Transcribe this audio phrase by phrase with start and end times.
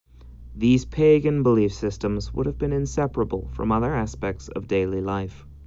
[0.55, 5.45] These pagan belief systems would have been inseparable from other aspects of daily life.